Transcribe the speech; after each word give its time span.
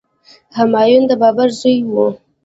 همایون 0.57 1.03
د 1.07 1.11
بابر 1.21 1.49
زوی 1.59 1.77
و. 1.91 1.93